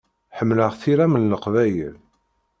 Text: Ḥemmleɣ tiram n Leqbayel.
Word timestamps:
Ḥemmleɣ 0.37 0.71
tiram 0.81 1.13
n 1.17 1.29
Leqbayel. 1.33 1.95